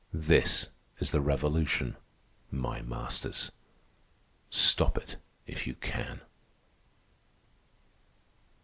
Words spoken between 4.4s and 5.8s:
Stop it if you